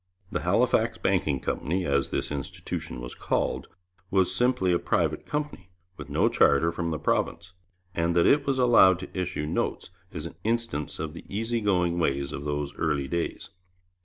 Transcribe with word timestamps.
The 0.31 0.39
Halifax 0.41 0.97
Banking 0.97 1.39
Company, 1.41 1.85
as 1.85 2.09
this 2.09 2.31
institution 2.31 3.01
was 3.01 3.13
called, 3.13 3.67
was 4.09 4.33
simply 4.33 4.73
a 4.73 4.79
private 4.79 5.27
company, 5.27 5.69
with 5.95 6.09
no 6.09 6.27
charter 6.27 6.71
from 6.71 6.89
the 6.89 6.97
province, 6.97 7.53
and 7.93 8.15
that 8.15 8.25
it 8.25 8.47
was 8.47 8.57
allowed 8.57 8.97
to 8.97 9.15
issue 9.15 9.45
notes 9.45 9.91
is 10.11 10.25
an 10.25 10.37
instance 10.43 10.97
of 10.97 11.13
the 11.13 11.23
easy 11.29 11.61
going 11.61 11.99
ways 11.99 12.31
of 12.31 12.45
those 12.45 12.73
early 12.77 13.07
days. 13.07 13.51